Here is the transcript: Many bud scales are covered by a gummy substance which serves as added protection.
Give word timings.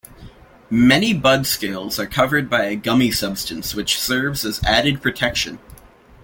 Many 0.71 1.13
bud 1.13 1.45
scales 1.45 1.99
are 1.99 2.07
covered 2.07 2.49
by 2.49 2.63
a 2.63 2.75
gummy 2.75 3.11
substance 3.11 3.75
which 3.75 3.99
serves 3.99 4.43
as 4.43 4.59
added 4.63 4.99
protection. 4.99 5.59